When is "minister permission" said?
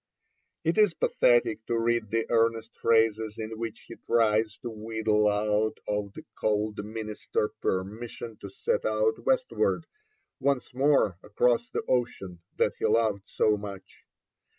6.83-8.35